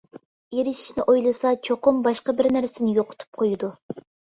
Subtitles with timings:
[0.55, 3.73] ئېرىشىشنى ئويلىسا چوقۇم باشقا بىر نەرسىنى يوقىتىپ قويىدۇ.